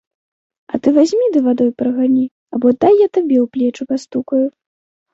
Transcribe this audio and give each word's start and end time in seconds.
А 0.73 0.79
ты 0.85 0.93
вазьмі 0.95 1.27
ды 1.35 1.39
вадой 1.49 1.69
прагані, 1.83 2.25
або 2.57 2.67
дай 2.81 2.93
я 3.05 3.11
табе 3.15 3.37
ў 3.45 3.49
плечы 3.55 3.83
пастукаю. 3.95 4.45